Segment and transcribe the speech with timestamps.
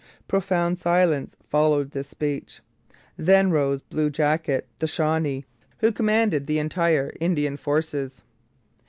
[0.27, 2.59] Profound silence followed this speech.
[3.17, 5.45] Then rose Blue Jacket, the Shawnee,
[5.77, 8.23] who commanded the entire Indian forces.